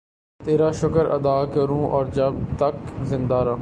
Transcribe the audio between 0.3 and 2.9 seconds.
تیرا شکر ادا کروں اور جب تک